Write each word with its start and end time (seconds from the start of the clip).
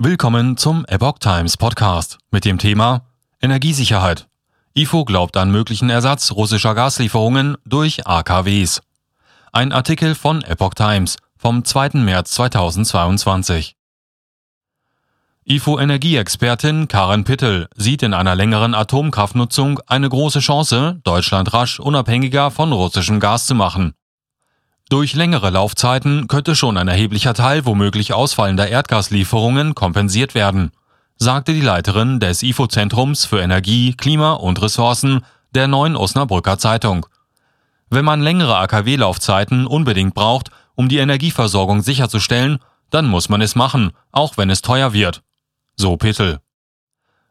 Willkommen 0.00 0.56
zum 0.56 0.84
Epoch 0.86 1.18
Times 1.18 1.56
Podcast 1.56 2.18
mit 2.30 2.44
dem 2.44 2.58
Thema 2.58 3.08
Energiesicherheit. 3.42 4.28
IFO 4.72 5.04
glaubt 5.04 5.36
an 5.36 5.50
möglichen 5.50 5.90
Ersatz 5.90 6.30
russischer 6.30 6.76
Gaslieferungen 6.76 7.56
durch 7.64 8.06
AKWs. 8.06 8.80
Ein 9.50 9.72
Artikel 9.72 10.14
von 10.14 10.44
Epoch 10.44 10.74
Times 10.74 11.16
vom 11.36 11.64
2. 11.64 11.94
März 11.94 12.30
2022. 12.30 13.74
IFO-Energieexpertin 15.46 16.86
Karen 16.86 17.24
Pittel 17.24 17.66
sieht 17.74 18.04
in 18.04 18.14
einer 18.14 18.36
längeren 18.36 18.76
Atomkraftnutzung 18.76 19.80
eine 19.88 20.08
große 20.08 20.38
Chance, 20.38 21.00
Deutschland 21.02 21.52
rasch 21.52 21.80
unabhängiger 21.80 22.52
von 22.52 22.70
russischem 22.70 23.18
Gas 23.18 23.46
zu 23.46 23.56
machen. 23.56 23.94
Durch 24.88 25.14
längere 25.14 25.50
Laufzeiten 25.50 26.28
könnte 26.28 26.54
schon 26.54 26.78
ein 26.78 26.88
erheblicher 26.88 27.34
Teil 27.34 27.66
womöglich 27.66 28.14
ausfallender 28.14 28.68
Erdgaslieferungen 28.68 29.74
kompensiert 29.74 30.34
werden, 30.34 30.70
sagte 31.16 31.52
die 31.52 31.60
Leiterin 31.60 32.20
des 32.20 32.42
IFO-Zentrums 32.42 33.26
für 33.26 33.40
Energie, 33.40 33.92
Klima 33.92 34.32
und 34.32 34.62
Ressourcen 34.62 35.26
der 35.54 35.68
neuen 35.68 35.94
Osnabrücker 35.94 36.58
Zeitung. 36.58 37.06
Wenn 37.90 38.04
man 38.04 38.22
längere 38.22 38.56
AKW-Laufzeiten 38.56 39.66
unbedingt 39.66 40.14
braucht, 40.14 40.50
um 40.74 40.88
die 40.88 40.98
Energieversorgung 40.98 41.82
sicherzustellen, 41.82 42.58
dann 42.88 43.06
muss 43.06 43.28
man 43.28 43.42
es 43.42 43.54
machen, 43.54 43.92
auch 44.10 44.38
wenn 44.38 44.48
es 44.48 44.62
teuer 44.62 44.94
wird. 44.94 45.22
So 45.76 45.98
Pittel. 45.98 46.38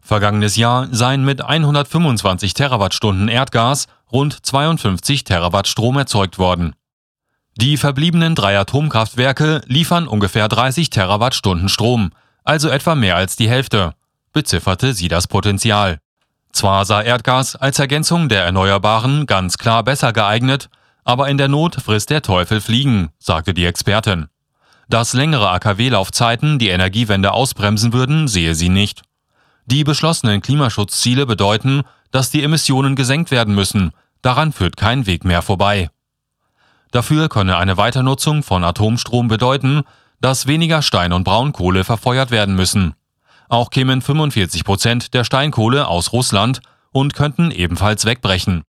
Vergangenes 0.00 0.56
Jahr 0.56 0.88
seien 0.90 1.24
mit 1.24 1.40
125 1.40 2.52
Terawattstunden 2.54 3.28
Erdgas 3.28 3.86
rund 4.10 4.44
52 4.44 5.22
Terawatt 5.22 5.68
Strom 5.68 5.96
erzeugt 5.96 6.38
worden. 6.38 6.74
Die 7.56 7.76
verbliebenen 7.76 8.34
drei 8.34 8.58
Atomkraftwerke 8.58 9.62
liefern 9.66 10.08
ungefähr 10.08 10.48
30 10.48 10.90
Terawattstunden 10.90 11.68
Strom, 11.68 12.10
also 12.42 12.68
etwa 12.68 12.94
mehr 12.94 13.16
als 13.16 13.36
die 13.36 13.48
Hälfte, 13.48 13.94
bezifferte 14.32 14.92
sie 14.92 15.08
das 15.08 15.28
Potenzial. 15.28 15.98
Zwar 16.52 16.84
sei 16.84 17.04
Erdgas 17.04 17.56
als 17.56 17.78
Ergänzung 17.78 18.28
der 18.28 18.44
Erneuerbaren 18.44 19.26
ganz 19.26 19.56
klar 19.56 19.84
besser 19.84 20.12
geeignet, 20.12 20.68
aber 21.04 21.28
in 21.28 21.38
der 21.38 21.48
Not 21.48 21.76
frisst 21.76 22.10
der 22.10 22.22
Teufel 22.22 22.60
Fliegen, 22.60 23.10
sagte 23.18 23.54
die 23.54 23.66
Expertin. 23.66 24.26
Dass 24.88 25.14
längere 25.14 25.50
AKW-Laufzeiten 25.50 26.58
die 26.58 26.68
Energiewende 26.68 27.32
ausbremsen 27.32 27.92
würden, 27.92 28.28
sehe 28.28 28.54
sie 28.54 28.68
nicht. 28.68 29.02
Die 29.66 29.84
beschlossenen 29.84 30.42
Klimaschutzziele 30.42 31.24
bedeuten, 31.24 31.82
dass 32.10 32.30
die 32.30 32.42
Emissionen 32.42 32.96
gesenkt 32.96 33.30
werden 33.30 33.54
müssen, 33.54 33.92
daran 34.22 34.52
führt 34.52 34.76
kein 34.76 35.06
Weg 35.06 35.24
mehr 35.24 35.42
vorbei. 35.42 35.90
Dafür 36.94 37.28
könne 37.28 37.56
eine 37.56 37.76
Weiternutzung 37.76 38.44
von 38.44 38.62
Atomstrom 38.62 39.26
bedeuten, 39.26 39.82
dass 40.20 40.46
weniger 40.46 40.80
Stein 40.80 41.12
und 41.12 41.24
Braunkohle 41.24 41.82
verfeuert 41.82 42.30
werden 42.30 42.54
müssen. 42.54 42.94
Auch 43.48 43.70
kämen 43.70 44.00
45 44.00 44.62
Prozent 44.62 45.12
der 45.12 45.24
Steinkohle 45.24 45.88
aus 45.88 46.12
Russland 46.12 46.60
und 46.92 47.14
könnten 47.14 47.50
ebenfalls 47.50 48.04
wegbrechen. 48.04 48.62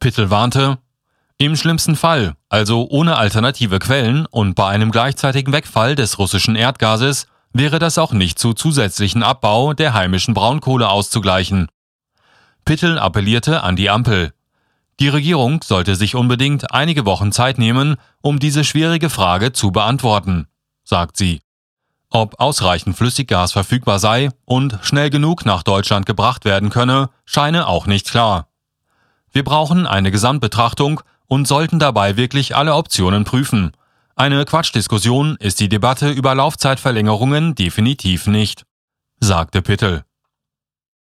Pittel 0.00 0.28
warnte, 0.28 0.80
im 1.38 1.56
schlimmsten 1.56 1.96
Fall, 1.96 2.34
also 2.50 2.86
ohne 2.90 3.16
alternative 3.16 3.78
Quellen 3.78 4.26
und 4.26 4.54
bei 4.54 4.68
einem 4.68 4.90
gleichzeitigen 4.90 5.54
Wegfall 5.54 5.94
des 5.94 6.18
russischen 6.18 6.56
Erdgases, 6.56 7.26
wäre 7.54 7.78
das 7.78 7.96
auch 7.96 8.12
nicht 8.12 8.38
zu 8.38 8.52
zusätzlichen 8.52 9.22
Abbau 9.22 9.72
der 9.72 9.94
heimischen 9.94 10.34
Braunkohle 10.34 10.90
auszugleichen. 10.90 11.68
Pittel 12.66 12.98
appellierte 12.98 13.62
an 13.62 13.76
die 13.76 13.88
Ampel. 13.88 14.34
Die 15.00 15.08
Regierung 15.08 15.62
sollte 15.62 15.96
sich 15.96 16.14
unbedingt 16.14 16.72
einige 16.72 17.06
Wochen 17.06 17.32
Zeit 17.32 17.56
nehmen, 17.56 17.96
um 18.20 18.38
diese 18.38 18.64
schwierige 18.64 19.08
Frage 19.08 19.52
zu 19.52 19.70
beantworten, 19.70 20.46
sagt 20.84 21.16
sie. 21.16 21.40
Ob 22.10 22.38
ausreichend 22.38 22.98
Flüssiggas 22.98 23.52
verfügbar 23.52 23.98
sei 23.98 24.28
und 24.44 24.78
schnell 24.82 25.08
genug 25.08 25.46
nach 25.46 25.62
Deutschland 25.62 26.04
gebracht 26.04 26.44
werden 26.44 26.68
könne, 26.68 27.08
scheine 27.24 27.66
auch 27.66 27.86
nicht 27.86 28.10
klar. 28.10 28.48
Wir 29.32 29.42
brauchen 29.42 29.86
eine 29.86 30.10
Gesamtbetrachtung 30.10 31.00
und 31.28 31.48
sollten 31.48 31.78
dabei 31.78 32.18
wirklich 32.18 32.54
alle 32.54 32.74
Optionen 32.74 33.24
prüfen. 33.24 33.72
Eine 34.16 34.44
Quatschdiskussion 34.44 35.36
ist 35.40 35.60
die 35.60 35.70
Debatte 35.70 36.10
über 36.10 36.34
Laufzeitverlängerungen 36.34 37.54
definitiv 37.54 38.26
nicht, 38.26 38.66
sagte 39.18 39.62
Pittel. 39.62 40.04